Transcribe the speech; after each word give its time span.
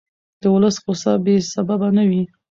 د 0.41 0.43
ولس 0.53 0.75
غوسه 0.83 1.11
بې 1.25 1.35
سببه 1.51 1.87
نه 1.97 2.03
وي 2.09 2.23